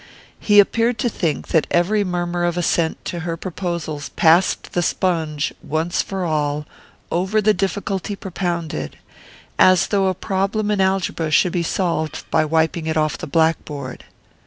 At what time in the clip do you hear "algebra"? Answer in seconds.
10.81-11.29